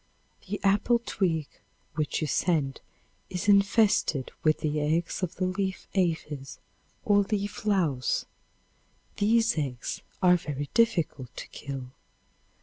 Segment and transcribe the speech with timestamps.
[0.49, 1.45] The apple twig
[1.93, 2.81] which you send
[3.29, 6.57] is infested with the eggs of the leaf aphis
[7.05, 8.25] or leaf louse.
[9.17, 11.91] These eggs are very difficult to kill.